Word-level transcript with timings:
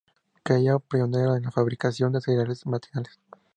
Kellogg, 0.43 0.83
pionero 0.89 1.35
en 1.35 1.43
la 1.43 1.51
fabricación 1.51 2.11
de 2.11 2.21
cereales 2.21 2.65
matinales. 2.65 3.19